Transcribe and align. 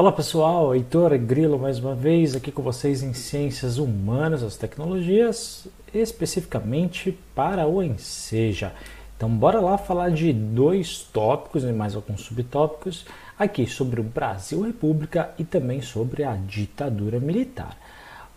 Olá 0.00 0.10
pessoal, 0.12 0.74
Heitor 0.74 1.18
Grilo 1.18 1.58
mais 1.58 1.78
uma 1.78 1.94
vez 1.94 2.34
aqui 2.34 2.50
com 2.50 2.62
vocês 2.62 3.02
em 3.02 3.12
Ciências 3.12 3.76
Humanas, 3.76 4.42
as 4.42 4.56
Tecnologias, 4.56 5.68
especificamente 5.92 7.12
para 7.34 7.66
o 7.66 7.82
Enseja. 7.82 8.72
Então 9.14 9.28
bora 9.28 9.60
lá 9.60 9.76
falar 9.76 10.10
de 10.10 10.32
dois 10.32 11.00
tópicos 11.12 11.64
e 11.64 11.66
mais 11.66 11.94
alguns 11.94 12.22
subtópicos 12.22 13.04
aqui 13.38 13.66
sobre 13.66 14.00
o 14.00 14.02
Brasil 14.02 14.62
República 14.62 15.34
e 15.38 15.44
também 15.44 15.82
sobre 15.82 16.24
a 16.24 16.34
ditadura 16.34 17.20
militar. 17.20 17.76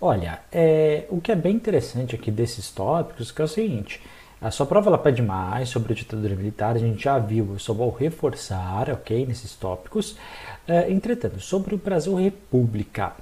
Olha, 0.02 0.42
é, 0.52 1.06
o 1.08 1.22
que 1.22 1.32
é 1.32 1.36
bem 1.36 1.56
interessante 1.56 2.14
aqui 2.14 2.30
desses 2.30 2.72
tópicos 2.72 3.32
que 3.32 3.42
é 3.42 3.46
o 3.46 3.48
seguinte, 3.48 4.02
a 4.44 4.52
sua 4.52 4.66
prova 4.66 4.90
ela 4.90 4.98
pede 4.98 5.22
mais 5.22 5.70
sobre 5.70 5.94
a 5.94 5.96
ditadura 5.96 6.36
militar, 6.36 6.76
a 6.76 6.80
gente 6.80 7.02
já 7.02 7.18
viu, 7.18 7.54
eu 7.54 7.60
só 7.60 7.74
vou 7.74 7.90
reforçar, 7.90 8.90
ok, 8.90 9.26
nesses 9.26 9.56
tópicos. 9.56 10.18
Uh, 10.68 10.92
entretanto, 10.92 11.40
sobre 11.40 11.74
o 11.74 11.78
Brasil 11.78 12.14
República, 12.14 13.14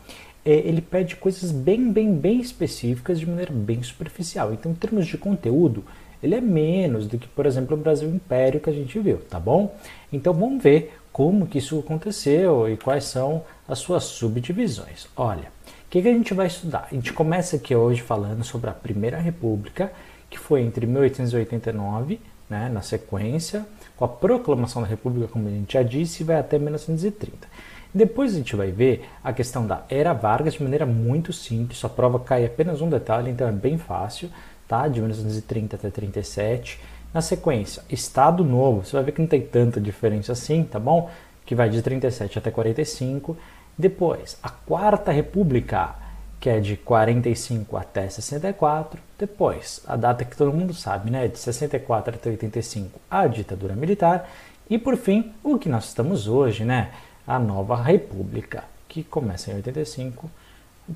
é, 0.43 0.51
ele 0.51 0.81
pede 0.81 1.15
coisas 1.15 1.51
bem, 1.51 1.91
bem, 1.91 2.11
bem 2.11 2.39
específicas 2.39 3.19
de 3.19 3.29
maneira 3.29 3.53
bem 3.53 3.83
superficial. 3.83 4.51
Então, 4.51 4.71
em 4.71 4.75
termos 4.75 5.05
de 5.05 5.15
conteúdo, 5.15 5.83
ele 6.23 6.33
é 6.33 6.41
menos 6.41 7.05
do 7.05 7.19
que, 7.19 7.27
por 7.27 7.45
exemplo, 7.45 7.77
o 7.77 7.79
Brasil 7.79 8.09
Império 8.09 8.59
que 8.59 8.71
a 8.71 8.73
gente 8.73 8.97
viu, 8.99 9.19
tá 9.19 9.39
bom? 9.39 9.75
Então, 10.11 10.33
vamos 10.33 10.63
ver 10.63 10.97
como 11.11 11.45
que 11.45 11.59
isso 11.59 11.77
aconteceu 11.77 12.67
e 12.67 12.77
quais 12.77 13.03
são 13.03 13.43
as 13.67 13.77
suas 13.77 14.05
subdivisões. 14.05 15.07
Olha, 15.15 15.49
o 15.85 15.89
que, 15.91 16.01
que 16.01 16.07
a 16.07 16.13
gente 16.13 16.33
vai 16.33 16.47
estudar? 16.47 16.87
A 16.89 16.95
gente 16.95 17.13
começa 17.13 17.57
aqui 17.57 17.75
hoje 17.75 18.01
falando 18.01 18.43
sobre 18.43 18.71
a 18.71 18.73
Primeira 18.73 19.19
República, 19.19 19.91
que 20.31 20.39
foi 20.39 20.61
entre 20.61 20.87
1889, 20.87 22.19
né, 22.49 22.69
na 22.69 22.81
sequência, 22.81 23.65
com 23.95 24.05
a 24.05 24.07
proclamação 24.07 24.81
da 24.81 24.87
República, 24.87 25.27
como 25.27 25.47
a 25.47 25.51
gente 25.51 25.73
já 25.73 25.83
disse, 25.83 26.23
vai 26.23 26.39
até 26.39 26.57
1930. 26.57 27.47
Depois 27.93 28.33
a 28.33 28.37
gente 28.37 28.55
vai 28.55 28.71
ver 28.71 29.09
a 29.21 29.33
questão 29.33 29.67
da 29.67 29.83
Era 29.89 30.13
Vargas 30.13 30.53
de 30.53 30.63
maneira 30.63 30.85
muito 30.85 31.33
simples, 31.33 31.83
a 31.83 31.89
prova 31.89 32.19
cai 32.19 32.45
apenas 32.45 32.81
um 32.81 32.89
detalhe, 32.89 33.29
então 33.29 33.47
é 33.47 33.51
bem 33.51 33.77
fácil, 33.77 34.29
tá? 34.67 34.87
De 34.87 35.01
1930 35.01 35.75
até 35.75 35.89
37. 35.89 36.79
Na 37.13 37.21
sequência, 37.21 37.83
Estado 37.89 38.45
Novo, 38.45 38.85
você 38.85 38.93
vai 38.93 39.03
ver 39.03 39.11
que 39.11 39.19
não 39.19 39.27
tem 39.27 39.41
tanta 39.41 39.81
diferença 39.81 40.31
assim, 40.31 40.63
tá 40.63 40.79
bom? 40.79 41.09
Que 41.45 41.53
vai 41.53 41.69
de 41.69 41.81
37 41.81 42.39
até 42.39 42.49
45. 42.49 43.35
Depois, 43.77 44.37
a 44.41 44.49
Quarta 44.49 45.11
República, 45.11 45.95
que 46.41 46.49
é 46.49 46.59
de 46.59 46.75
45 46.75 47.77
até 47.77 48.09
64. 48.09 48.99
Depois, 49.17 49.79
a 49.87 49.95
data 49.95 50.25
que 50.25 50.35
todo 50.35 50.51
mundo 50.51 50.73
sabe, 50.73 51.11
né, 51.11 51.27
de 51.27 51.37
64 51.37 52.15
até 52.15 52.31
85, 52.31 52.99
a 53.09 53.27
ditadura 53.27 53.75
militar. 53.75 54.27
E 54.67 54.79
por 54.79 54.97
fim, 54.97 55.31
o 55.43 55.59
que 55.59 55.69
nós 55.69 55.89
estamos 55.89 56.27
hoje, 56.27 56.65
né, 56.65 56.91
a 57.27 57.37
nova 57.37 57.75
república, 57.75 58.63
que 58.89 59.03
começa 59.03 59.51
em 59.51 59.55
85 59.55 60.29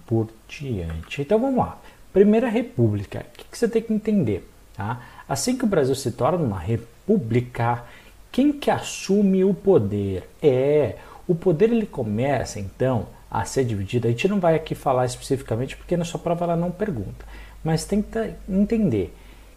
por 0.07 0.29
diante. 0.47 1.21
Então 1.21 1.39
vamos 1.39 1.57
lá. 1.57 1.77
Primeira 2.11 2.49
república, 2.49 3.23
o 3.31 3.37
que, 3.37 3.55
você 3.55 3.67
tem 3.67 3.83
que 3.83 3.93
entender? 3.93 4.49
Tá? 4.75 4.99
Assim 5.29 5.55
que 5.55 5.63
o 5.63 5.67
Brasil 5.67 5.93
se 5.93 6.11
torna 6.11 6.43
uma 6.43 6.59
república, 6.59 7.83
quem 8.31 8.51
que 8.51 8.71
assume 8.71 9.43
o 9.43 9.53
poder? 9.53 10.27
É, 10.41 10.95
o 11.27 11.35
poder 11.35 11.71
ele 11.71 11.85
começa 11.85 12.59
então 12.59 13.07
a 13.29 13.43
ser 13.45 13.65
dividida. 13.65 14.07
A 14.07 14.11
gente 14.11 14.27
não 14.27 14.39
vai 14.39 14.55
aqui 14.55 14.75
falar 14.75 15.05
especificamente 15.05 15.75
porque 15.75 15.97
na 15.97 16.05
sua 16.05 16.19
prova 16.19 16.45
ela 16.45 16.55
não 16.55 16.71
pergunta, 16.71 17.25
mas 17.63 17.85
tenta 17.85 18.35
entender 18.47 19.13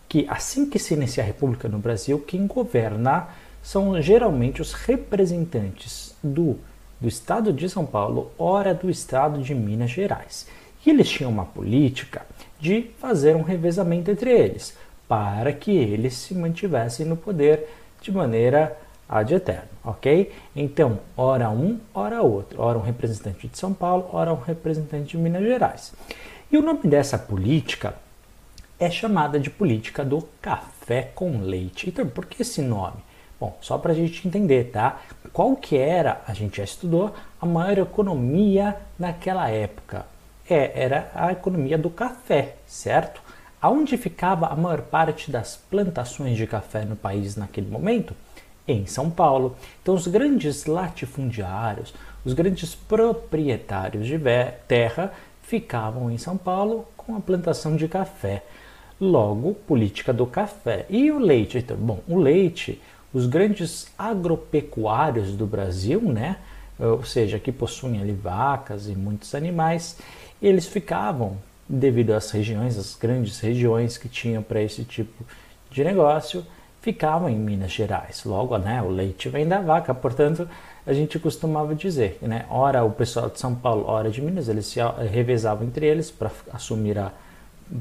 que 0.08 0.26
assim 0.28 0.68
que 0.68 0.78
se 0.78 0.94
inicia 0.94 1.22
a 1.22 1.26
República 1.26 1.68
no 1.68 1.78
Brasil, 1.78 2.18
quem 2.20 2.46
governa 2.46 3.28
são 3.62 4.00
geralmente 4.00 4.62
os 4.62 4.72
representantes 4.72 6.16
do, 6.22 6.56
do 7.00 7.06
Estado 7.06 7.52
de 7.52 7.68
São 7.68 7.84
Paulo, 7.84 8.32
ora 8.38 8.72
do 8.72 8.88
Estado 8.88 9.42
de 9.42 9.54
Minas 9.54 9.90
Gerais. 9.90 10.46
E 10.84 10.90
eles 10.90 11.10
tinham 11.10 11.30
uma 11.30 11.44
política 11.44 12.22
de 12.58 12.90
fazer 12.98 13.36
um 13.36 13.42
revezamento 13.42 14.10
entre 14.10 14.30
eles, 14.30 14.74
para 15.06 15.52
que 15.52 15.70
eles 15.70 16.14
se 16.14 16.34
mantivessem 16.34 17.04
no 17.04 17.16
poder 17.16 17.68
de 18.00 18.10
maneira 18.10 18.76
ad 19.08 19.32
eterno, 19.32 19.68
ok? 19.82 20.30
Então, 20.54 20.98
ora 21.16 21.48
um, 21.48 21.80
ora 21.94 22.20
outro. 22.20 22.60
Ora 22.60 22.78
um 22.78 22.82
representante 22.82 23.48
de 23.48 23.56
São 23.56 23.72
Paulo, 23.72 24.08
ora 24.12 24.32
um 24.32 24.40
representante 24.40 25.16
de 25.16 25.18
Minas 25.18 25.42
Gerais. 25.42 25.94
E 26.52 26.58
o 26.58 26.62
nome 26.62 26.80
dessa 26.84 27.18
política 27.18 27.94
é 28.78 28.90
chamada 28.90 29.40
de 29.40 29.50
política 29.50 30.04
do 30.04 30.28
café 30.40 31.10
com 31.14 31.40
leite. 31.40 31.88
Então, 31.88 32.06
por 32.06 32.26
que 32.26 32.42
esse 32.42 32.60
nome? 32.62 32.96
Bom, 33.40 33.56
só 33.60 33.78
para 33.78 33.92
a 33.92 33.94
gente 33.94 34.26
entender, 34.26 34.70
tá? 34.72 35.00
Qual 35.32 35.54
que 35.56 35.76
era, 35.76 36.20
a 36.26 36.34
gente 36.34 36.58
já 36.58 36.64
estudou, 36.64 37.14
a 37.40 37.46
maior 37.46 37.78
economia 37.78 38.76
naquela 38.98 39.48
época? 39.48 40.06
É, 40.48 40.82
era 40.82 41.10
a 41.14 41.32
economia 41.32 41.78
do 41.78 41.90
café, 41.90 42.56
certo? 42.66 43.22
Aonde 43.60 43.96
ficava 43.96 44.46
a 44.46 44.56
maior 44.56 44.82
parte 44.82 45.30
das 45.30 45.56
plantações 45.56 46.36
de 46.36 46.46
café 46.46 46.84
no 46.84 46.96
país 46.96 47.36
naquele 47.36 47.70
momento? 47.70 48.14
Em 48.68 48.86
São 48.86 49.10
Paulo. 49.10 49.56
Então, 49.82 49.94
os 49.94 50.06
grandes 50.06 50.66
latifundiários, 50.66 51.94
os 52.24 52.34
grandes 52.34 52.74
proprietários 52.74 54.06
de 54.06 54.20
terra 54.68 55.12
ficavam 55.42 56.10
em 56.10 56.18
São 56.18 56.36
Paulo 56.36 56.86
com 56.96 57.16
a 57.16 57.20
plantação 57.20 57.74
de 57.74 57.88
café. 57.88 58.44
Logo, 59.00 59.54
política 59.54 60.12
do 60.12 60.26
café. 60.26 60.84
E 60.90 61.10
o 61.10 61.18
leite? 61.18 61.58
Então, 61.58 61.76
bom, 61.76 62.00
o 62.06 62.18
leite, 62.18 62.80
os 63.14 63.26
grandes 63.26 63.90
agropecuários 63.98 65.32
do 65.32 65.46
Brasil, 65.46 66.00
né? 66.02 66.36
ou 66.78 67.02
seja, 67.04 67.38
que 67.38 67.50
possuem 67.50 68.00
ali 68.00 68.12
vacas 68.12 68.88
e 68.88 68.94
muitos 68.94 69.34
animais, 69.34 69.98
eles 70.40 70.66
ficavam, 70.66 71.36
devido 71.68 72.12
às 72.12 72.30
regiões, 72.30 72.78
as 72.78 72.94
grandes 72.94 73.40
regiões 73.40 73.98
que 73.98 74.08
tinham 74.08 74.42
para 74.42 74.62
esse 74.62 74.84
tipo 74.84 75.24
de 75.70 75.82
negócio, 75.82 76.46
ficavam 76.80 77.28
em 77.28 77.36
Minas 77.36 77.72
Gerais. 77.72 78.24
Logo, 78.24 78.56
né, 78.58 78.82
o 78.82 78.88
leite 78.88 79.28
vem 79.28 79.46
da 79.46 79.60
vaca, 79.60 79.94
portanto, 79.94 80.48
a 80.86 80.92
gente 80.92 81.18
costumava 81.18 81.74
dizer, 81.74 82.18
né, 82.22 82.46
ora 82.50 82.84
o 82.84 82.90
pessoal 82.90 83.28
de 83.28 83.38
São 83.38 83.54
Paulo, 83.54 83.84
ora 83.86 84.10
de 84.10 84.22
Minas, 84.22 84.48
eles 84.48 84.66
se 84.66 84.80
revezavam 85.10 85.66
entre 85.66 85.86
eles 85.86 86.10
para 86.10 86.30
assumir 86.52 86.98
a 86.98 87.12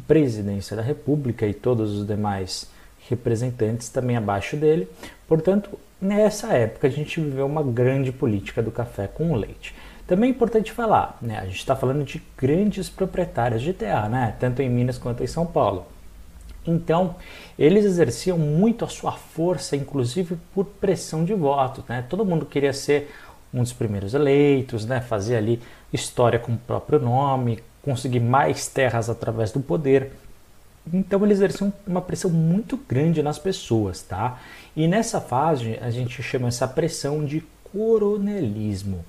presidência 0.07 0.75
da 0.75 0.81
República 0.81 1.45
e 1.45 1.53
todos 1.53 1.97
os 1.97 2.05
demais 2.05 2.69
representantes 3.09 3.87
também 3.87 4.17
abaixo 4.17 4.57
dele. 4.57 4.87
Portanto, 5.27 5.79
nessa 6.01 6.53
época 6.53 6.87
a 6.87 6.91
gente 6.91 7.21
viveu 7.21 7.45
uma 7.45 7.63
grande 7.63 8.11
política 8.11 8.61
do 8.61 8.71
café 8.71 9.07
com 9.07 9.33
leite. 9.35 9.73
Também 10.05 10.29
é 10.29 10.33
importante 10.33 10.71
falar, 10.71 11.17
né, 11.21 11.37
a 11.39 11.45
gente 11.45 11.57
está 11.57 11.75
falando 11.75 12.03
de 12.03 12.21
grandes 12.37 12.89
proprietários 12.89 13.61
de 13.61 13.73
terra, 13.73 14.09
né, 14.09 14.35
tanto 14.39 14.61
em 14.61 14.69
Minas 14.69 14.97
quanto 14.97 15.23
em 15.23 15.27
São 15.27 15.45
Paulo. 15.45 15.85
Então, 16.67 17.15
eles 17.57 17.85
exerciam 17.85 18.37
muito 18.37 18.83
a 18.83 18.89
sua 18.89 19.13
força, 19.13 19.75
inclusive 19.75 20.37
por 20.53 20.65
pressão 20.65 21.23
de 21.23 21.33
voto. 21.33 21.83
Né? 21.87 22.05
Todo 22.09 22.25
mundo 22.25 22.45
queria 22.45 22.73
ser 22.73 23.09
um 23.53 23.63
dos 23.63 23.73
primeiros 23.73 24.13
eleitos, 24.13 24.85
né? 24.85 24.99
fazer 24.99 25.37
ali 25.37 25.61
história 25.91 26.37
com 26.37 26.51
o 26.51 26.57
próprio 26.57 26.99
nome, 26.99 27.63
conseguir 27.81 28.19
mais 28.19 28.67
terras 28.67 29.09
através 29.09 29.51
do 29.51 29.61
poder. 29.61 30.11
Então 30.93 31.23
eles 31.25 31.37
exerciam 31.37 31.71
uma 31.85 32.01
pressão 32.01 32.29
muito 32.29 32.77
grande 32.77 33.21
nas 33.21 33.37
pessoas, 33.37 34.01
tá? 34.01 34.39
E 34.75 34.87
nessa 34.87 35.19
fase 35.19 35.77
a 35.81 35.89
gente 35.89 36.21
chama 36.23 36.47
essa 36.47 36.67
pressão 36.67 37.25
de 37.25 37.43
coronelismo, 37.71 39.03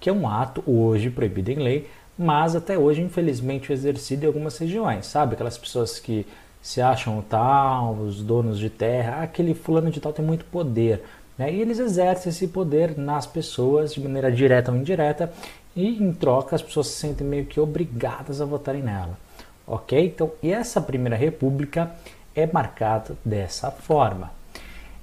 que 0.00 0.08
é 0.08 0.12
um 0.12 0.28
ato 0.28 0.62
hoje 0.66 1.10
proibido 1.10 1.50
em 1.50 1.56
lei, 1.56 1.90
mas 2.18 2.56
até 2.56 2.78
hoje 2.78 3.02
infelizmente 3.02 3.72
exercido 3.72 4.24
em 4.24 4.26
algumas 4.26 4.56
regiões, 4.56 5.06
sabe? 5.06 5.34
Aquelas 5.34 5.58
pessoas 5.58 5.98
que 5.98 6.26
se 6.68 6.82
acham 6.82 7.24
tal, 7.26 7.94
os 7.94 8.22
donos 8.22 8.58
de 8.58 8.68
terra, 8.68 9.22
aquele 9.22 9.54
fulano 9.54 9.90
de 9.90 10.02
tal 10.02 10.12
tem 10.12 10.22
muito 10.22 10.44
poder. 10.44 11.02
Né? 11.38 11.50
E 11.50 11.62
eles 11.62 11.78
exercem 11.78 12.28
esse 12.28 12.46
poder 12.46 12.94
nas 12.94 13.26
pessoas 13.26 13.94
de 13.94 14.02
maneira 14.02 14.30
direta 14.30 14.70
ou 14.70 14.76
indireta, 14.76 15.32
e 15.74 15.88
em 15.88 16.12
troca 16.12 16.54
as 16.54 16.60
pessoas 16.60 16.88
se 16.88 16.98
sentem 16.98 17.26
meio 17.26 17.46
que 17.46 17.58
obrigadas 17.58 18.42
a 18.42 18.44
votarem 18.44 18.82
nela. 18.82 19.18
Ok? 19.66 19.98
Então, 19.98 20.30
essa 20.42 20.78
primeira 20.78 21.16
república 21.16 21.90
é 22.36 22.46
marcada 22.46 23.16
dessa 23.24 23.70
forma. 23.70 24.30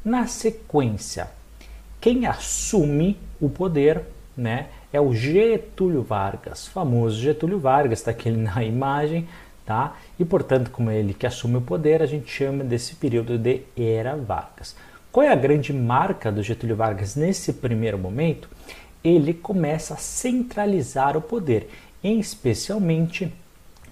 Na 0.03 0.27
sequência, 0.27 1.31
quem 1.99 2.27
assume 2.27 3.17
o 3.41 3.49
poder 3.49 4.03
né, 4.37 4.67
é 4.93 5.01
o 5.01 5.15
Getúlio 5.15 6.03
Vargas, 6.03 6.67
famoso 6.67 7.19
Getúlio 7.19 7.57
Vargas, 7.57 7.97
está 7.97 8.11
aqui 8.11 8.29
na 8.29 8.63
imagem, 8.63 9.27
tá? 9.65 9.97
E 10.19 10.23
portanto, 10.23 10.69
como 10.69 10.89
é 10.89 10.99
ele 10.99 11.13
que 11.13 11.25
assume 11.25 11.57
o 11.57 11.61
poder, 11.61 12.01
a 12.01 12.05
gente 12.05 12.31
chama 12.31 12.63
desse 12.63 12.95
período 12.95 13.37
de 13.37 13.61
Era 13.75 14.15
Vargas. 14.15 14.75
Qual 15.11 15.25
é 15.25 15.31
a 15.31 15.35
grande 15.35 15.73
marca 15.73 16.31
do 16.31 16.43
Getúlio 16.43 16.75
Vargas 16.75 17.15
nesse 17.15 17.53
primeiro 17.53 17.97
momento? 17.97 18.49
Ele 19.03 19.33
começa 19.33 19.93
a 19.93 19.97
centralizar 19.97 21.15
o 21.15 21.21
poder, 21.21 21.69
especialmente 22.03 23.31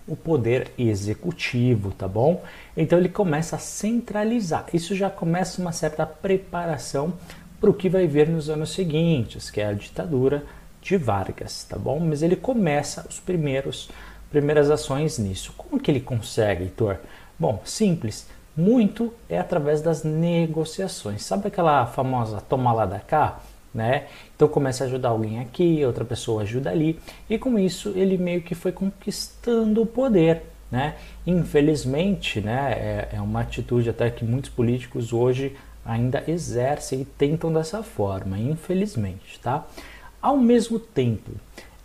o 0.08 0.16
poder 0.16 0.72
executivo, 0.78 1.92
tá 1.92 2.08
bom? 2.08 2.44
Então 2.76 3.00
ele 3.00 3.10
começa 3.10 3.56
a 3.56 3.60
centralizar. 3.60 4.66
Isso 4.74 4.96
já 4.96 5.10
começa 5.10 5.62
uma 5.62 5.72
certa 5.72 6.06
preparação 6.06 7.14
para 7.60 7.70
o 7.70 7.74
que 7.74 7.88
vai 7.88 8.06
vir 8.06 8.28
nos 8.28 8.50
anos 8.50 8.74
seguintes, 8.74 9.50
que 9.50 9.62
é 9.62 9.68
a 9.68 9.74
ditadura 9.74 10.44
de 10.82 10.98
Vargas, 10.98 11.64
tá 11.64 11.78
bom? 11.78 12.00
Mas 12.00 12.22
ele 12.22 12.36
começa 12.36 13.06
os 13.10 13.20
primeiros 13.20 13.90
primeiras 14.34 14.72
ações 14.72 15.20
nisso. 15.20 15.54
Como 15.56 15.80
que 15.80 15.92
ele 15.92 16.02
consegue, 16.02 16.64
Heitor? 16.64 16.98
Bom, 17.38 17.62
simples. 17.64 18.28
Muito 18.58 19.14
é 19.30 19.38
através 19.38 19.80
das 19.80 20.04
negociações. 20.04 21.24
Sabe 21.24 21.48
aquela 21.48 21.86
famosa 21.86 22.42
toma 22.42 22.74
lá 22.74 22.86
da 22.86 23.00
cá? 23.00 23.40
Né? 23.74 24.08
Então 24.36 24.48
começa 24.48 24.84
a 24.84 24.88
ajudar 24.88 25.10
alguém 25.10 25.40
aqui, 25.40 25.84
outra 25.86 26.06
pessoa 26.06 26.44
ajuda 26.44 26.70
ali, 26.70 27.00
e 27.28 27.40
com 27.40 27.58
isso 27.58 27.92
ele 27.96 28.20
meio 28.20 28.42
que 28.42 28.54
foi 28.54 28.72
conquistando 28.72 29.82
o 29.82 29.86
poder. 29.86 30.44
Né? 30.72 30.96
Infelizmente, 31.26 32.40
né, 32.42 32.74
é, 32.74 33.16
é 33.18 33.22
uma 33.22 33.42
atitude 33.42 33.90
até 33.90 34.10
que 34.10 34.26
muitos 34.26 34.50
políticos 34.50 35.14
hoje 35.14 35.56
ainda 35.86 36.24
exercem 36.28 37.02
e 37.02 37.06
tentam 37.06 37.52
dessa 37.52 37.82
forma, 37.84 38.38
infelizmente. 38.38 39.40
Tá? 39.40 39.66
Ao 40.22 40.38
mesmo 40.38 40.80
tempo, 40.80 41.32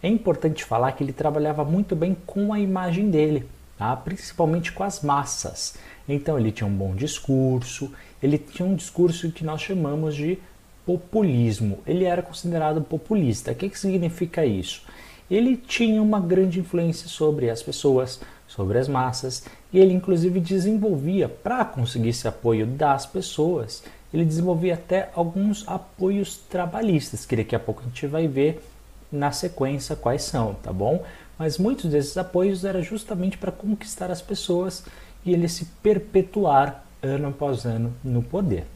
é 0.02 0.08
importante 0.08 0.64
falar 0.64 0.92
que 0.92 1.02
ele 1.02 1.12
trabalhava 1.12 1.64
muito 1.64 1.96
bem 1.96 2.16
com 2.26 2.52
a 2.52 2.60
imagem 2.60 3.10
dele, 3.10 3.46
tá? 3.76 3.96
principalmente 3.96 4.72
com 4.72 4.84
as 4.84 5.02
massas. 5.02 5.74
Então 6.08 6.38
ele 6.38 6.52
tinha 6.52 6.66
um 6.66 6.74
bom 6.74 6.94
discurso, 6.94 7.92
ele 8.22 8.38
tinha 8.38 8.66
um 8.66 8.74
discurso 8.74 9.30
que 9.32 9.44
nós 9.44 9.60
chamamos 9.60 10.14
de 10.14 10.38
populismo. 10.86 11.80
Ele 11.86 12.04
era 12.04 12.22
considerado 12.22 12.80
populista. 12.80 13.52
O 13.52 13.54
que, 13.54 13.68
que 13.68 13.78
significa 13.78 14.46
isso? 14.46 14.82
Ele 15.30 15.56
tinha 15.56 16.00
uma 16.00 16.20
grande 16.20 16.60
influência 16.60 17.08
sobre 17.08 17.50
as 17.50 17.62
pessoas, 17.62 18.20
sobre 18.46 18.78
as 18.78 18.88
massas, 18.88 19.44
e 19.70 19.78
ele 19.78 19.92
inclusive 19.92 20.40
desenvolvia, 20.40 21.28
para 21.28 21.64
conseguir 21.64 22.08
esse 22.08 22.26
apoio 22.26 22.66
das 22.66 23.04
pessoas, 23.04 23.82
ele 24.14 24.24
desenvolvia 24.24 24.74
até 24.74 25.10
alguns 25.14 25.68
apoios 25.68 26.38
trabalhistas, 26.48 27.26
que 27.26 27.36
daqui 27.36 27.54
a 27.54 27.60
pouco 27.60 27.82
a 27.82 27.84
gente 27.84 28.06
vai 28.06 28.26
ver 28.26 28.62
na 29.10 29.32
sequência 29.32 29.96
quais 29.96 30.22
são, 30.22 30.54
tá 30.54 30.72
bom? 30.72 31.02
Mas 31.38 31.58
muitos 31.58 31.90
desses 31.90 32.16
apoios 32.16 32.64
era 32.64 32.82
justamente 32.82 33.38
para 33.38 33.52
conquistar 33.52 34.10
as 34.10 34.20
pessoas 34.20 34.84
e 35.24 35.32
ele 35.32 35.48
se 35.48 35.66
perpetuar 35.82 36.84
ano 37.02 37.28
após 37.28 37.64
ano 37.64 37.92
no 38.02 38.22
poder. 38.22 38.66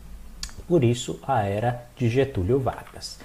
Por 0.68 0.84
isso, 0.84 1.18
a 1.26 1.42
era 1.42 1.84
de 1.96 2.08
Getúlio 2.08 2.58
Vargas. 2.58 3.18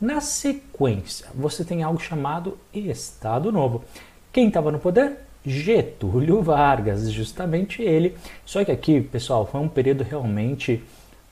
Na 0.00 0.20
sequência, 0.20 1.26
você 1.34 1.64
tem 1.64 1.82
algo 1.82 2.00
chamado 2.00 2.58
Estado 2.72 3.50
Novo. 3.50 3.84
Quem 4.32 4.48
estava 4.48 4.70
no 4.70 4.78
poder? 4.78 5.18
Getúlio 5.44 6.40
Vargas, 6.42 7.10
justamente 7.10 7.82
ele. 7.82 8.16
Só 8.44 8.64
que 8.64 8.72
aqui, 8.72 9.00
pessoal, 9.00 9.46
foi 9.46 9.60
um 9.60 9.68
período 9.68 10.02
realmente 10.02 10.82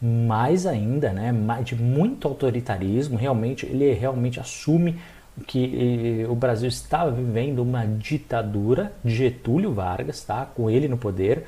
mais 0.01 0.67
ainda, 0.67 1.13
né, 1.13 1.33
de 1.65 1.77
muito 1.77 2.27
autoritarismo. 2.27 3.17
Realmente, 3.17 3.67
ele 3.67 3.93
realmente 3.93 4.41
assume 4.41 4.99
que 5.47 6.27
o 6.29 6.35
Brasil 6.35 6.69
estava 6.69 7.11
vivendo 7.11 7.61
uma 7.61 7.87
ditadura 7.87 8.93
de 9.05 9.15
Getúlio 9.15 9.73
Vargas, 9.73 10.23
tá, 10.23 10.47
com 10.47 10.69
ele 10.69 10.89
no 10.89 10.97
poder. 10.97 11.47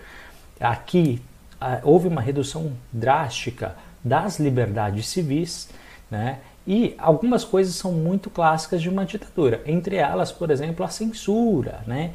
Aqui 0.59 1.21
houve 1.83 2.09
uma 2.09 2.21
redução 2.21 2.73
drástica 2.93 3.77
das 4.03 4.39
liberdades 4.39 5.07
civis, 5.07 5.69
né? 6.11 6.39
E 6.67 6.95
algumas 6.97 7.45
coisas 7.45 7.75
são 7.75 7.93
muito 7.93 8.31
clássicas 8.31 8.81
de 8.81 8.89
uma 8.89 9.05
ditadura, 9.05 9.61
entre 9.67 9.97
elas, 9.97 10.33
por 10.33 10.51
exemplo, 10.51 10.85
a 10.85 10.89
censura, 10.89 11.83
né? 11.87 12.13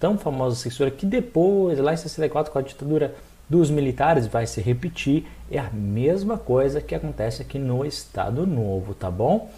Tão 0.00 0.16
famosa 0.16 0.56
censura 0.56 0.90
que 0.90 1.04
depois, 1.04 1.78
lá 1.78 1.92
em 1.92 1.96
64, 1.96 2.50
com 2.50 2.58
a 2.58 2.62
ditadura 2.62 3.14
dos 3.48 3.70
militares, 3.70 4.26
vai 4.26 4.46
se 4.46 4.60
repetir. 4.62 5.26
É 5.50 5.58
a 5.58 5.68
mesma 5.70 6.38
coisa 6.38 6.80
que 6.80 6.94
acontece 6.94 7.42
aqui 7.42 7.58
no 7.58 7.84
Estado 7.84 8.46
Novo, 8.46 8.94
tá 8.94 9.10
bom? 9.10 9.50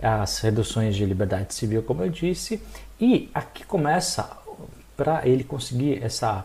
As 0.00 0.38
reduções 0.38 0.94
de 0.94 1.04
liberdade 1.04 1.54
civil, 1.54 1.82
como 1.82 2.02
eu 2.02 2.08
disse, 2.08 2.62
e 3.00 3.28
aqui 3.34 3.64
começa 3.64 4.30
para 4.96 5.26
ele 5.26 5.44
conseguir 5.44 6.02
essa 6.02 6.44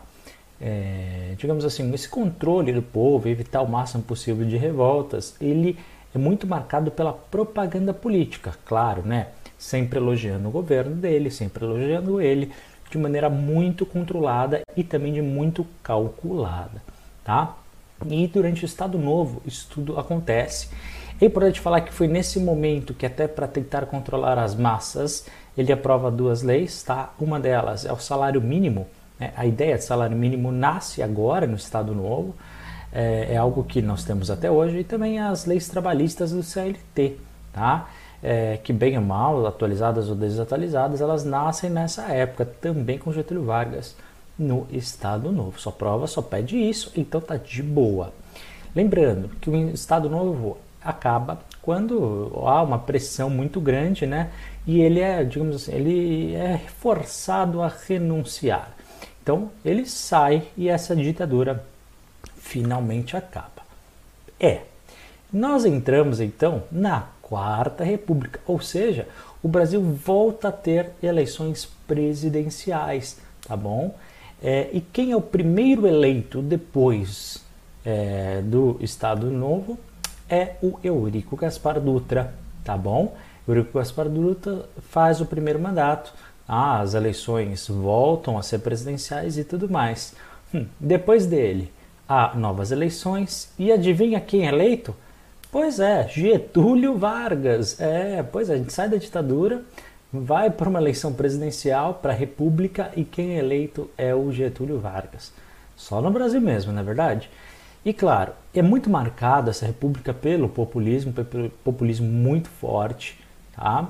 é, 0.63 1.35
digamos 1.37 1.65
assim, 1.65 1.93
esse 1.93 2.07
controle 2.07 2.71
do 2.71 2.81
povo, 2.81 3.27
evitar 3.27 3.61
o 3.61 3.67
máximo 3.67 4.01
possível 4.01 4.45
de 4.45 4.55
revoltas, 4.55 5.35
ele 5.41 5.77
é 6.15 6.17
muito 6.17 6.47
marcado 6.47 6.89
pela 6.89 7.11
propaganda 7.11 7.93
política, 7.93 8.53
claro, 8.65 9.01
né? 9.05 9.27
Sempre 9.57 9.99
elogiando 9.99 10.47
o 10.47 10.51
governo 10.51 10.95
dele, 10.95 11.29
sempre 11.29 11.65
elogiando 11.65 12.21
ele, 12.21 12.51
de 12.89 12.97
maneira 12.97 13.29
muito 13.29 13.85
controlada 13.85 14.61
e 14.77 14.83
também 14.83 15.11
de 15.11 15.21
muito 15.21 15.65
calculada, 15.81 16.81
tá? 17.25 17.57
E 18.09 18.27
durante 18.27 18.63
o 18.63 18.65
Estado 18.65 18.97
Novo 18.97 19.41
isso 19.45 19.67
tudo 19.69 19.99
acontece. 19.99 20.69
É 21.21 21.25
importante 21.25 21.59
falar 21.59 21.81
que 21.81 21.93
foi 21.93 22.07
nesse 22.07 22.39
momento 22.39 22.93
que 22.93 23.05
até 23.05 23.27
para 23.27 23.47
tentar 23.47 23.85
controlar 23.85 24.37
as 24.37 24.55
massas, 24.55 25.25
ele 25.57 25.71
aprova 25.71 26.11
duas 26.11 26.41
leis, 26.41 26.83
tá? 26.83 27.13
Uma 27.19 27.39
delas 27.39 27.85
é 27.85 27.93
o 27.93 27.97
salário 27.97 28.41
mínimo, 28.41 28.87
é, 29.19 29.31
a 29.35 29.45
ideia 29.45 29.77
de 29.77 29.83
salário 29.83 30.17
mínimo 30.17 30.51
nasce 30.51 31.01
agora 31.01 31.47
no 31.47 31.55
Estado 31.55 31.93
Novo, 31.93 32.35
é, 32.91 33.29
é, 33.31 33.37
algo 33.37 33.63
que 33.63 33.81
nós 33.81 34.03
temos 34.03 34.29
até 34.29 34.49
hoje, 34.51 34.79
e 34.79 34.83
também 34.83 35.19
as 35.19 35.45
leis 35.45 35.67
trabalhistas 35.67 36.31
do 36.31 36.43
CLT, 36.43 37.17
tá? 37.53 37.87
É, 38.21 38.57
que 38.63 38.73
bem 38.73 38.97
ou 38.97 39.03
mal, 39.03 39.45
atualizadas 39.45 40.09
ou 40.09 40.15
desatualizadas, 40.15 41.01
elas 41.01 41.23
nascem 41.23 41.69
nessa 41.69 42.03
época, 42.03 42.45
também 42.45 42.97
com 42.97 43.11
Getúlio 43.11 43.43
Vargas 43.43 43.95
no 44.37 44.67
Estado 44.71 45.31
Novo. 45.31 45.59
Sua 45.59 45.71
prova 45.71 46.07
só 46.07 46.21
pede 46.21 46.57
isso, 46.57 46.91
então 46.95 47.21
tá 47.21 47.37
de 47.37 47.61
boa. 47.61 48.13
Lembrando 48.75 49.29
que 49.41 49.49
o 49.49 49.69
Estado 49.69 50.09
Novo 50.09 50.57
acaba 50.83 51.39
quando 51.61 52.31
há 52.45 52.61
uma 52.61 52.79
pressão 52.79 53.29
muito 53.29 53.61
grande, 53.61 54.05
né? 54.05 54.31
E 54.65 54.81
ele 54.81 54.99
é, 54.99 55.23
digamos 55.23 55.55
assim, 55.55 55.73
ele 55.73 56.35
é 56.35 56.57
forçado 56.57 57.61
a 57.61 57.67
renunciar. 57.87 58.71
Então 59.21 59.49
ele 59.63 59.85
sai 59.85 60.43
e 60.57 60.67
essa 60.67 60.95
ditadura 60.95 61.63
finalmente 62.35 63.15
acaba. 63.15 63.63
É, 64.39 64.61
nós 65.31 65.65
entramos 65.65 66.19
então 66.19 66.63
na 66.71 67.07
Quarta 67.21 67.83
República, 67.83 68.39
ou 68.45 68.59
seja, 68.59 69.07
o 69.41 69.47
Brasil 69.47 69.81
volta 69.81 70.49
a 70.49 70.51
ter 70.51 70.91
eleições 71.01 71.65
presidenciais, 71.87 73.17
tá 73.47 73.55
bom? 73.55 73.95
É, 74.43 74.69
e 74.73 74.81
quem 74.81 75.11
é 75.11 75.15
o 75.15 75.21
primeiro 75.21 75.87
eleito 75.87 76.41
depois 76.41 77.41
é, 77.85 78.41
do 78.43 78.77
Estado 78.81 79.31
Novo 79.31 79.79
é 80.29 80.55
o 80.61 80.77
Eurico 80.83 81.37
Gaspar 81.37 81.79
Dutra, 81.79 82.33
tá 82.63 82.75
bom? 82.75 83.15
Eurico 83.47 83.77
Gaspar 83.79 84.09
Dutra 84.09 84.65
faz 84.89 85.21
o 85.21 85.25
primeiro 85.25 85.59
mandato 85.59 86.13
ah, 86.47 86.81
as 86.81 86.93
eleições 86.93 87.67
voltam 87.67 88.37
a 88.37 88.43
ser 88.43 88.59
presidenciais 88.59 89.37
e 89.37 89.43
tudo 89.43 89.69
mais. 89.69 90.13
Hum, 90.53 90.65
depois 90.79 91.25
dele, 91.25 91.71
há 92.07 92.35
novas 92.35 92.71
eleições 92.71 93.51
e 93.57 93.71
adivinha 93.71 94.19
quem 94.19 94.45
é 94.45 94.49
eleito? 94.49 94.95
Pois 95.51 95.79
é, 95.79 96.07
Getúlio 96.07 96.97
Vargas. 96.97 97.79
É, 97.79 98.23
pois 98.23 98.49
é, 98.49 98.55
a 98.55 98.57
gente 98.57 98.73
sai 98.73 98.89
da 98.89 98.97
ditadura, 98.97 99.61
vai 100.13 100.51
para 100.51 100.69
uma 100.69 100.79
eleição 100.79 101.11
presidencial, 101.11 101.95
para 101.95 102.13
a 102.13 102.15
República 102.15 102.91
e 102.95 103.03
quem 103.03 103.35
é 103.35 103.39
eleito 103.39 103.89
é 103.97 104.13
o 104.13 104.31
Getúlio 104.31 104.79
Vargas. 104.79 105.33
Só 105.75 105.99
no 105.99 106.11
Brasil 106.11 106.39
mesmo, 106.39 106.71
não 106.71 106.81
é 106.81 106.83
verdade? 106.83 107.29
E 107.83 107.91
claro, 107.91 108.31
é 108.53 108.61
muito 108.61 108.89
marcada 108.89 109.49
essa 109.49 109.65
República 109.65 110.13
pelo 110.13 110.47
populismo, 110.47 111.11
pelo 111.11 111.49
populismo 111.49 112.07
muito 112.07 112.47
forte, 112.47 113.19
tá? 113.55 113.89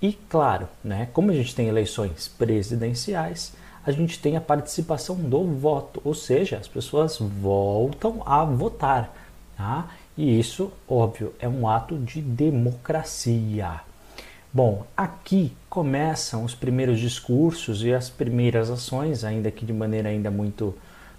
E 0.00 0.12
claro, 0.12 0.68
né, 0.82 1.08
como 1.12 1.30
a 1.30 1.34
gente 1.34 1.54
tem 1.54 1.68
eleições 1.68 2.28
presidenciais, 2.28 3.52
a 3.84 3.90
gente 3.90 4.18
tem 4.20 4.36
a 4.36 4.40
participação 4.40 5.16
do 5.16 5.44
voto, 5.44 6.00
ou 6.04 6.14
seja, 6.14 6.56
as 6.56 6.68
pessoas 6.68 7.18
voltam 7.18 8.22
a 8.24 8.44
votar. 8.44 9.14
Tá? 9.56 9.88
E 10.16 10.38
isso, 10.38 10.72
óbvio, 10.88 11.34
é 11.40 11.48
um 11.48 11.68
ato 11.68 11.98
de 11.98 12.20
democracia. 12.20 13.80
Bom, 14.52 14.86
aqui 14.96 15.52
começam 15.68 16.42
os 16.42 16.54
primeiros 16.54 16.98
discursos 16.98 17.84
e 17.84 17.92
as 17.92 18.08
primeiras 18.08 18.70
ações, 18.70 19.22
ainda 19.22 19.50
que 19.50 19.66
de 19.66 19.74
maneira 19.74 20.08
ainda 20.08 20.30
muito 20.30 20.74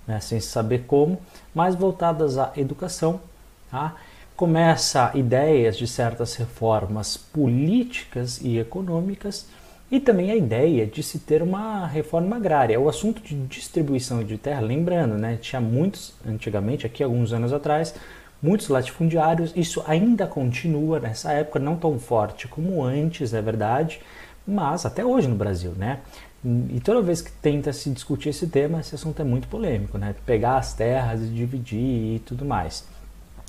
né, 0.07 0.19
sem 0.19 0.39
saber 0.39 0.86
como, 0.88 1.21
mais 1.53 1.75
voltadas 1.75 2.39
à 2.39 2.51
educação, 2.57 3.21
tá? 3.69 3.95
começa 4.36 5.12
ideias 5.13 5.77
de 5.77 5.86
certas 5.86 6.33
reformas 6.36 7.17
políticas 7.17 8.41
e 8.41 8.57
econômicas 8.57 9.45
e 9.91 10.00
também 10.00 10.31
a 10.31 10.36
ideia 10.36 10.88
de 10.88 11.03
se 11.03 11.19
ter 11.19 11.43
uma 11.43 11.86
reforma 11.86 12.36
agrária. 12.36 12.79
O 12.79 12.89
assunto 12.89 13.21
de 13.21 13.36
distribuição 13.45 14.24
de 14.24 14.38
terra, 14.38 14.62
lembrando, 14.62 15.15
né, 15.15 15.38
tinha 15.39 15.62
muitos, 15.62 16.13
antigamente, 16.25 16.86
aqui 16.86 17.03
alguns 17.03 17.31
anos 17.31 17.53
atrás, 17.53 17.93
muitos 18.41 18.67
latifundiários, 18.69 19.53
isso 19.55 19.84
ainda 19.88 20.25
continua 20.27 21.00
nessa 21.00 21.31
época, 21.31 21.60
não 21.60 21.75
tão 21.75 22.00
forte 22.00 22.48
como 22.48 22.84
antes, 22.84 23.34
é 23.34 23.41
verdade, 23.41 24.00
mas 24.48 24.86
até 24.86 25.05
hoje 25.05 25.27
no 25.27 25.36
Brasil, 25.36 25.72
né? 25.77 26.00
E 26.43 26.79
toda 26.79 27.01
vez 27.01 27.22
que 27.22 27.31
tenta 27.31 27.74
se 27.74 27.89
discutir 27.89 28.29
esse 28.29 28.48
tema, 28.48 28.79
esse 28.79 28.96
assunto 28.96 29.22
é 29.22 29.25
muito 29.25 29.48
polêmico, 29.48 29.98
né? 29.98 30.15
Pegar 30.25 30.58
as 30.58 30.74
terras 30.74 31.22
e 31.22 31.25
dividir 31.25 32.15
e 32.15 32.22
tudo 32.25 32.46
mais 32.46 32.86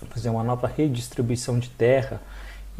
fazer 0.08 0.30
uma 0.30 0.42
nova 0.42 0.66
redistribuição 0.66 1.58
de 1.58 1.68
terra 1.70 2.20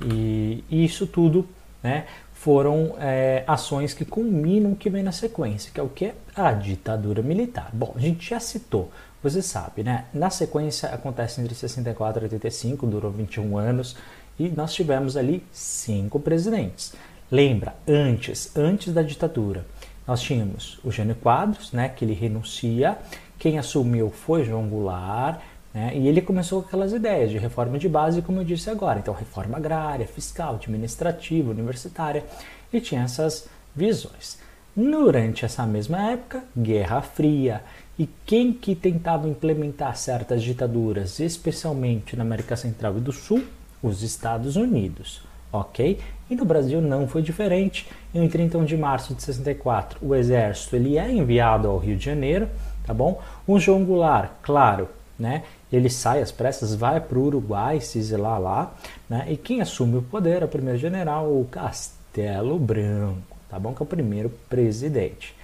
e, 0.03 0.65
e 0.71 0.85
isso 0.85 1.07
tudo 1.07 1.47
né, 1.83 2.07
foram 2.41 2.95
é, 2.99 3.45
ações 3.47 3.93
que 3.93 4.03
culminam 4.03 4.75
que 4.75 4.89
vem 4.89 5.03
na 5.03 5.13
sequência, 5.13 5.71
que 5.75 5.79
é 5.79 5.83
o 5.83 5.91
que? 5.91 6.11
A 6.35 6.53
ditadura 6.53 7.21
militar. 7.21 7.69
Bom, 7.71 7.93
a 7.95 8.01
gente 8.01 8.31
já 8.31 8.41
citou, 8.41 8.91
você 9.23 9.43
sabe, 9.43 9.83
né? 9.83 10.07
Na 10.15 10.31
sequência 10.31 10.89
acontece 10.89 11.39
entre 11.43 11.55
64 11.55 12.23
e 12.23 12.25
85, 12.25 12.87
durou 12.87 13.11
21 13.11 13.59
anos, 13.59 13.95
e 14.39 14.49
nós 14.49 14.73
tivemos 14.73 15.19
ali 15.19 15.45
cinco 15.53 16.19
presidentes. 16.19 16.95
Lembra, 17.31 17.75
antes, 17.87 18.57
antes 18.57 18.95
da 18.95 19.03
ditadura, 19.03 19.67
nós 20.07 20.23
tínhamos 20.23 20.81
o 20.83 20.91
Jânio 20.91 21.17
Quadros, 21.17 21.73
né, 21.73 21.91
que 21.91 22.07
ele 22.07 22.15
renuncia, 22.15 22.97
quem 23.39 23.59
assumiu 23.59 24.09
foi 24.09 24.45
João 24.45 24.67
Goulart, 24.67 25.43
né, 25.73 25.93
e 25.95 26.09
ele 26.09 26.21
começou 26.21 26.63
com 26.63 26.69
aquelas 26.69 26.93
ideias 26.93 27.31
de 27.31 27.39
reforma 27.39 27.79
de 27.79 27.89
base, 27.89 28.23
como 28.23 28.41
eu 28.41 28.45
disse 28.45 28.69
agora, 28.71 28.99
então 28.99 29.15
reforma 29.15 29.57
agrária, 29.57 30.07
fiscal, 30.07 30.55
administrativa, 30.55 31.51
universitária, 31.51 32.25
e 32.73 32.81
tinha 32.81 33.03
essas 33.03 33.49
visões. 33.75 34.39
Durante 34.77 35.45
essa 35.45 35.67
mesma 35.67 36.11
época, 36.13 36.45
Guerra 36.57 37.03
Fria, 37.03 37.63
e 37.99 38.09
quem 38.25 38.53
que 38.53 38.75
tentava 38.75 39.29
implementar 39.29 39.97
certas 39.97 40.43
ditaduras, 40.43 41.21
especialmente 41.21 42.17
na 42.17 42.23
América 42.23 42.57
Central 42.57 42.97
e 42.97 43.01
do 43.01 43.13
Sul? 43.13 43.45
Os 43.83 44.03
Estados 44.03 44.57
Unidos 44.57 45.23
ok? 45.53 45.99
E 46.29 46.37
no 46.37 46.45
Brasil 46.45 46.81
não 46.81 47.09
foi 47.09 47.23
diferente. 47.23 47.89
Em 48.15 48.29
31 48.29 48.65
de 48.65 48.77
março 48.77 49.15
de 49.15 49.23
64, 49.23 49.99
o 50.03 50.15
exército 50.15 50.77
ele 50.77 50.97
é 50.97 51.11
enviado 51.11 51.69
ao 51.69 51.79
Rio 51.79 51.97
de 51.97 52.05
Janeiro, 52.05 52.49
tá 52.87 52.95
bom? 52.95 53.21
O 53.47 53.59
João 53.59 53.85
Goulart, 53.85 54.31
claro, 54.43 54.89
né? 55.19 55.43
Ele 55.73 55.89
sai 55.89 56.21
às 56.21 56.33
pressas, 56.33 56.75
vai 56.75 57.01
para 57.01 57.19
o 57.19 57.25
Uruguai 57.25 57.81
se 57.81 57.99
exilar 57.99 58.41
lá, 58.41 58.75
né? 59.09 59.27
E 59.29 59.37
quem 59.37 59.61
assume 59.61 59.99
o 59.99 60.03
poder 60.03 60.43
é 60.43 60.45
o 60.45 60.49
primeiro 60.49 60.79
general, 60.79 61.27
o 61.27 61.47
Castelo 61.51 62.59
Branco, 62.59 63.37
tá 63.49 63.59
bom? 63.59 63.73
Que 63.73 63.83
é 63.83 63.85
o 63.85 63.87
primeiro 63.87 64.31
presidente. 64.49 65.35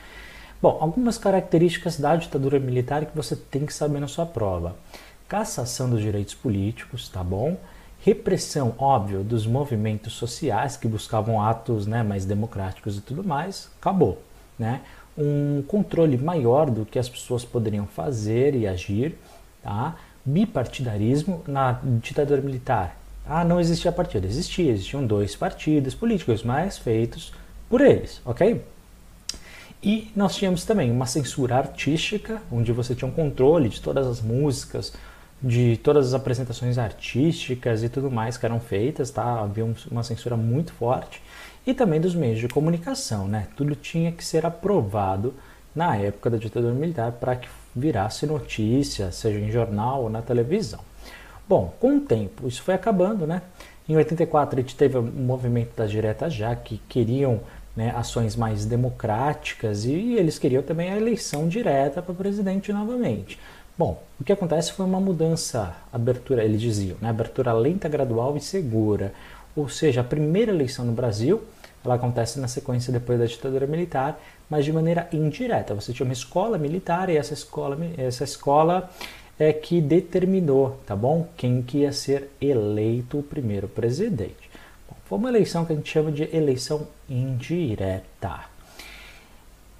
Bom, 0.61 0.79
algumas 0.81 1.19
características 1.19 1.99
da 1.99 2.17
ditadura 2.17 2.59
militar 2.59 3.07
que 3.07 3.17
você 3.17 3.37
tem 3.37 3.65
que 3.67 3.75
saber 3.75 4.01
na 4.01 4.09
sua 4.09 4.27
prova. 4.27 4.75
Cassação 5.29 5.91
dos 5.91 6.01
direitos 6.01 6.35
políticos, 6.35 7.09
tá 7.09 7.23
bom? 7.23 7.57
repressão, 8.07 8.73
óbvio, 8.79 9.25
dos 9.25 9.49
movimentos 9.49 10.13
sociais 10.13 10.77
que 10.77 10.87
buscavam 10.87 11.43
atos 11.43 11.89
né, 11.89 12.05
mais 12.05 12.25
democráticos 12.25 12.97
e 12.97 13.01
tudo 13.01 13.25
mais, 13.25 13.69
acabou. 13.81 14.23
Né? 14.57 14.81
Um 15.19 15.61
controle 15.67 16.17
maior 16.17 16.71
do 16.71 16.87
que 16.87 17.01
as 17.01 17.09
pessoas 17.09 17.45
poderiam 17.45 17.85
fazer 17.85 18.55
e 18.55 18.65
agir, 18.65 19.19
tá? 19.61 19.97
Bipartidarismo 20.27 21.43
na 21.47 21.81
ditadura 22.03 22.43
militar. 22.43 22.97
Ah, 23.25 23.45
não 23.45 23.61
existia 23.61 23.93
partido, 23.93 24.27
existia, 24.27 24.73
existiam 24.73 25.07
dois 25.07 25.35
partidos 25.35 25.95
políticos, 25.95 26.43
mas 26.43 26.77
feitos 26.77 27.33
por 27.69 27.81
eles, 27.81 28.21
ok? 28.25 28.63
E 29.83 30.11
nós 30.17 30.35
tínhamos 30.35 30.65
também 30.65 30.91
uma 30.91 31.07
censura 31.07 31.57
artística, 31.57 32.43
onde 32.51 32.73
você 32.73 32.95
tinha 32.95 33.09
um 33.09 33.13
controle 33.13 33.69
de 33.69 33.81
todas 33.81 34.07
as 34.07 34.21
músicas, 34.21 34.93
de 35.43 35.77
todas 35.77 36.09
as 36.09 36.15
apresentações 36.15 36.79
artísticas 36.79 37.83
e 37.83 37.89
tudo 37.89 38.11
mais 38.11 38.37
que 38.37 38.47
eram 38.47 38.59
feitas, 38.59 39.11
tá? 39.11 39.41
Havia 39.41 39.65
uma 39.91 40.03
censura 40.03 40.37
muito 40.37 40.73
forte 40.73 41.23
e 41.67 41.75
também 41.75 42.01
dos 42.01 42.15
meios 42.15 42.39
de 42.39 42.49
comunicação, 42.49 43.29
né? 43.29 43.49
Tudo 43.57 43.75
tinha 43.75 44.11
que 44.13 44.25
ser 44.25 44.47
aprovado 44.47 45.35
na 45.75 45.97
época 45.97 46.31
da 46.31 46.39
ditadura 46.39 46.73
militar 46.73 47.13
para 47.13 47.37
que 47.37 47.49
virasse 47.77 48.27
notícia, 48.27 49.13
seja 49.13 49.39
em 49.39 49.51
jornal 49.51 50.05
ou 50.05 50.11
na 50.11 50.23
televisão. 50.23 50.81
Bom, 51.49 51.75
com 51.79 51.99
o 51.99 52.01
tempo 52.01 52.49
isso 52.49 52.63
foi 52.63 52.75
acabando, 52.75 53.27
né? 53.27 53.43
Em 53.89 53.95
84 53.95 54.59
a 54.59 54.63
gente 54.63 54.75
teve 54.75 54.99
o 54.99 55.03
movimento 55.03 55.77
das 55.77 55.91
diretas 55.91 56.33
já 56.33 56.57
que 56.57 56.79
queriam 56.89 57.41
né, 57.77 57.93
ações 57.95 58.35
mais 58.35 58.65
democráticas 58.65 59.85
e 59.85 60.15
eles 60.15 60.39
queriam 60.39 60.63
também 60.63 60.91
a 60.91 60.97
eleição 60.97 61.47
direta 61.47 62.01
para 62.01 62.15
presidente 62.15 62.73
novamente. 62.73 63.39
Bom, 63.79 64.03
o 64.19 64.25
que 64.25 64.33
acontece 64.33 64.73
foi 64.73 64.87
uma 64.87 64.99
mudança, 64.99 65.77
abertura, 65.93 66.43
eles 66.43 66.61
diziam, 66.61 66.97
né, 67.01 67.11
abertura 67.11 67.53
lenta, 67.53 67.89
gradual 67.89 68.35
e 68.35 68.41
segura. 68.41 69.13
Ou 69.55 69.69
seja, 69.69 70.01
a 70.01 70.05
primeira 70.05 70.51
eleição 70.51 70.85
no 70.85 70.93
Brasil, 70.93 71.43
ela 71.85 71.95
acontece 71.95 72.41
na 72.41 72.49
sequência 72.49 72.91
depois 72.91 73.19
da 73.19 73.27
ditadura 73.27 73.67
militar, 73.67 74.19
mas 74.49 74.65
de 74.65 74.73
maneira 74.73 75.09
indireta. 75.13 75.75
Você 75.75 75.93
tinha 75.93 76.05
uma 76.05 76.13
escola 76.13 76.59
militar 76.59 77.09
e 77.09 77.17
essa 77.17 77.35
escola, 77.35 77.79
essa 77.99 78.25
escola 78.25 78.91
é 79.39 79.53
que 79.53 79.81
determinou, 79.81 80.79
tá 80.87 80.97
bom? 80.97 81.29
Quem 81.37 81.63
que 81.63 81.79
ia 81.79 81.93
ser 81.93 82.31
eleito 82.41 83.19
o 83.19 83.23
primeiro 83.23 83.69
presidente. 83.69 84.51
Bom, 84.89 84.97
foi 85.05 85.19
uma 85.19 85.29
eleição 85.29 85.65
que 85.65 85.73
a 85.73 85.77
gente 85.77 85.91
chama 85.91 86.11
de 86.11 86.25
eleição 86.35 86.87
indireta. 87.09 88.41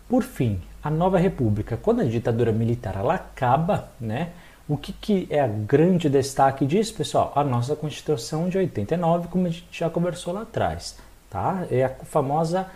Por 0.09 0.23
fim, 0.23 0.61
a 0.83 0.91
nova 0.91 1.19
república, 1.19 1.77
quando 1.77 2.03
a 2.03 2.05
ditadura 2.05 2.53
militar 2.53 2.97
ela 2.97 3.15
acaba, 3.15 3.89
né? 4.01 4.31
O 4.69 4.77
que, 4.77 4.93
que 4.93 5.27
é 5.31 5.45
o 5.45 5.49
grande 5.49 6.09
destaque 6.09 6.67
disso, 6.67 6.95
pessoal? 6.95 7.33
A 7.37 7.45
nossa 7.45 7.77
Constituição 7.77 8.49
de 8.49 8.59
89, 8.59 9.29
como 9.29 9.47
a 9.47 9.51
gente 9.51 9.67
já 9.71 9.89
conversou 9.89 10.35
lá 10.35 10.43
atrás, 10.43 10.97
tá? 11.31 11.67
É 11.71 11.85
a 11.85 11.89
famosa 11.89 12.69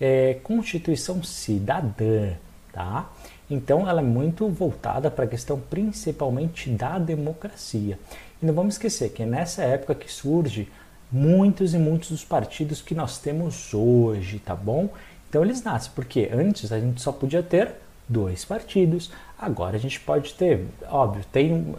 é, 0.00 0.34
Constituição 0.42 1.22
Cidadã, 1.22 2.32
tá? 2.72 3.10
Então, 3.50 3.88
ela 3.88 4.00
é 4.00 4.04
muito 4.04 4.48
voltada 4.48 5.10
para 5.10 5.24
a 5.24 5.28
questão 5.28 5.58
principalmente 5.58 6.68
da 6.70 6.98
democracia. 6.98 7.98
E 8.42 8.46
não 8.46 8.54
vamos 8.54 8.74
esquecer 8.74 9.10
que 9.10 9.22
é 9.22 9.26
nessa 9.26 9.62
época 9.62 9.94
que 9.94 10.10
surge 10.10 10.68
muitos 11.10 11.74
e 11.74 11.78
muitos 11.78 12.10
dos 12.10 12.24
partidos 12.24 12.82
que 12.82 12.94
nós 12.94 13.18
temos 13.18 13.72
hoje, 13.72 14.38
tá 14.38 14.54
bom? 14.54 14.90
Então 15.28 15.42
eles 15.42 15.62
nascem, 15.62 15.90
porque 15.94 16.28
antes 16.32 16.70
a 16.70 16.78
gente 16.78 17.00
só 17.00 17.12
podia 17.12 17.42
ter 17.42 17.74
dois 18.08 18.44
partidos, 18.44 19.10
agora 19.38 19.76
a 19.76 19.80
gente 19.80 20.00
pode 20.00 20.34
ter, 20.34 20.66
óbvio, 20.88 21.24
tem 21.30 21.74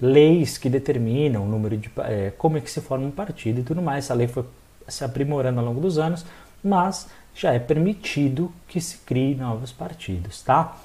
leis 0.00 0.58
que 0.58 0.68
determinam 0.68 1.44
o 1.44 1.46
número 1.46 1.76
de 1.76 1.90
é, 1.98 2.32
como 2.36 2.58
é 2.58 2.60
que 2.60 2.70
se 2.70 2.80
forma 2.80 3.06
um 3.06 3.10
partido 3.10 3.60
e 3.60 3.62
tudo 3.62 3.80
mais. 3.80 4.04
Essa 4.04 4.14
lei 4.14 4.26
foi 4.26 4.44
se 4.86 5.04
aprimorando 5.04 5.60
ao 5.60 5.66
longo 5.66 5.80
dos 5.80 5.98
anos, 5.98 6.24
mas 6.62 7.08
já 7.34 7.52
é 7.52 7.58
permitido 7.58 8.52
que 8.68 8.80
se 8.80 8.98
crie 8.98 9.34
novos 9.34 9.72
partidos, 9.72 10.42
tá? 10.42 10.76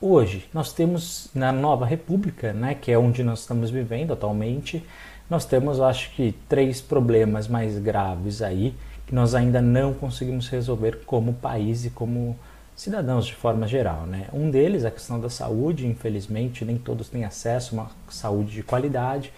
Hoje 0.00 0.48
nós 0.54 0.72
temos 0.72 1.28
na 1.34 1.50
nova 1.50 1.84
república, 1.84 2.52
né, 2.52 2.74
que 2.74 2.92
é 2.92 2.98
onde 2.98 3.24
nós 3.24 3.40
estamos 3.40 3.68
vivendo 3.68 4.12
atualmente, 4.12 4.84
nós 5.28 5.44
temos, 5.44 5.80
acho 5.80 6.10
que, 6.12 6.32
três 6.48 6.80
problemas 6.80 7.48
mais 7.48 7.78
graves 7.78 8.40
aí 8.40 8.74
que 9.08 9.14
nós 9.14 9.34
ainda 9.34 9.60
não 9.60 9.94
conseguimos 9.94 10.48
resolver 10.48 11.00
como 11.06 11.32
país 11.32 11.86
e 11.86 11.90
como 11.90 12.38
cidadãos 12.76 13.26
de 13.26 13.34
forma 13.34 13.66
geral. 13.66 14.02
Né? 14.06 14.26
Um 14.32 14.50
deles 14.50 14.84
é 14.84 14.88
a 14.88 14.90
questão 14.90 15.18
da 15.18 15.30
saúde, 15.30 15.86
infelizmente 15.86 16.64
nem 16.64 16.76
todos 16.76 17.08
têm 17.08 17.24
acesso 17.24 17.74
a 17.74 17.82
uma 17.82 17.90
saúde 18.10 18.52
de 18.52 18.62
qualidade. 18.62 19.32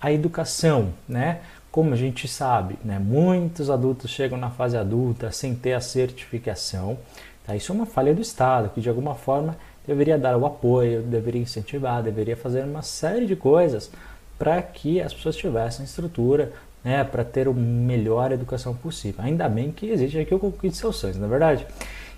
A 0.00 0.12
educação, 0.12 0.92
né? 1.08 1.40
Como 1.74 1.92
a 1.92 1.96
gente 1.96 2.28
sabe, 2.28 2.78
né? 2.84 3.00
muitos 3.00 3.68
adultos 3.68 4.08
chegam 4.08 4.38
na 4.38 4.48
fase 4.48 4.76
adulta 4.76 5.32
sem 5.32 5.56
ter 5.56 5.72
a 5.72 5.80
certificação. 5.80 6.96
Tá? 7.44 7.56
Isso 7.56 7.72
é 7.72 7.74
uma 7.74 7.84
falha 7.84 8.14
do 8.14 8.22
Estado, 8.22 8.70
que 8.72 8.80
de 8.80 8.88
alguma 8.88 9.16
forma 9.16 9.56
deveria 9.84 10.16
dar 10.16 10.36
o 10.36 10.46
apoio, 10.46 11.02
deveria 11.02 11.42
incentivar, 11.42 12.00
deveria 12.00 12.36
fazer 12.36 12.62
uma 12.62 12.82
série 12.82 13.26
de 13.26 13.34
coisas 13.34 13.90
para 14.38 14.62
que 14.62 15.00
as 15.00 15.12
pessoas 15.12 15.34
tivessem 15.34 15.84
estrutura 15.84 16.52
né, 16.84 17.02
para 17.02 17.24
ter 17.24 17.48
a 17.48 17.52
melhor 17.52 18.30
educação 18.30 18.72
possível. 18.72 19.24
Ainda 19.24 19.48
bem 19.48 19.72
que 19.72 19.86
existe 19.86 20.16
aqui 20.16 20.32
o 20.32 20.38
concurso 20.38 20.68
de 20.68 20.76
seus 20.76 20.94
sonhos, 20.94 21.16
na 21.16 21.26
é 21.26 21.28
verdade? 21.28 21.66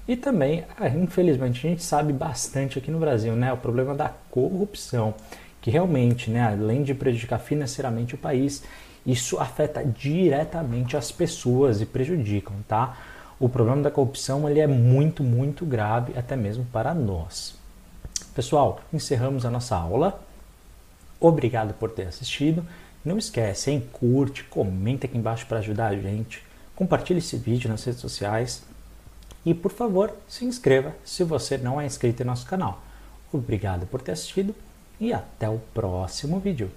E 0.06 0.16
também, 0.16 0.64
ah, 0.78 0.86
infelizmente, 0.86 1.66
a 1.66 1.70
gente 1.70 1.82
sabe 1.82 2.12
bastante 2.12 2.78
aqui 2.78 2.90
no 2.90 2.98
Brasil, 2.98 3.32
né, 3.32 3.50
o 3.54 3.56
problema 3.56 3.94
da 3.94 4.12
corrupção, 4.30 5.14
que 5.62 5.70
realmente, 5.70 6.30
né, 6.30 6.42
além 6.42 6.82
de 6.82 6.92
prejudicar 6.92 7.38
financeiramente 7.38 8.14
o 8.14 8.18
país, 8.18 8.62
isso 9.06 9.38
afeta 9.38 9.84
diretamente 9.84 10.96
as 10.96 11.12
pessoas 11.12 11.80
e 11.80 11.86
prejudicam, 11.86 12.56
tá? 12.66 12.98
O 13.38 13.48
problema 13.48 13.82
da 13.82 13.90
corrupção 13.90 14.48
ele 14.48 14.60
é 14.60 14.66
muito, 14.66 15.22
muito 15.22 15.64
grave, 15.64 16.18
até 16.18 16.34
mesmo 16.34 16.64
para 16.72 16.92
nós. 16.92 17.54
Pessoal, 18.34 18.80
encerramos 18.92 19.44
a 19.44 19.50
nossa 19.50 19.76
aula. 19.76 20.20
Obrigado 21.20 21.72
por 21.74 21.90
ter 21.90 22.08
assistido. 22.08 22.66
Não 23.04 23.16
esquece, 23.16 23.70
hein? 23.70 23.88
Curte, 23.92 24.42
comenta 24.44 25.06
aqui 25.06 25.16
embaixo 25.16 25.46
para 25.46 25.58
ajudar 25.58 25.88
a 25.88 25.96
gente. 25.96 26.42
Compartilhe 26.74 27.20
esse 27.20 27.36
vídeo 27.36 27.70
nas 27.70 27.84
redes 27.84 28.00
sociais. 28.00 28.64
E 29.44 29.54
por 29.54 29.70
favor, 29.70 30.12
se 30.26 30.44
inscreva 30.44 30.94
se 31.04 31.22
você 31.22 31.56
não 31.56 31.80
é 31.80 31.86
inscrito 31.86 32.22
em 32.22 32.26
nosso 32.26 32.46
canal. 32.46 32.82
Obrigado 33.32 33.86
por 33.86 34.02
ter 34.02 34.12
assistido 34.12 34.54
e 34.98 35.12
até 35.12 35.48
o 35.48 35.60
próximo 35.72 36.40
vídeo. 36.40 36.70